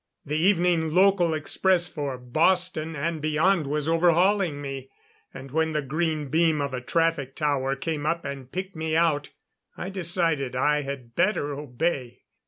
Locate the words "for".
1.87-2.17